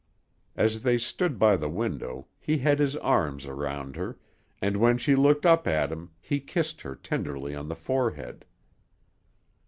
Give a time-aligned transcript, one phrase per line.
[0.55, 4.17] As they stood by the window, he had his arms around her,
[4.59, 8.43] and when she looked up at him he kissed her tenderly on the forehead.